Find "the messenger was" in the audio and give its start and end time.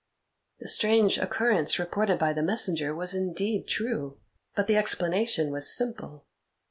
2.33-3.13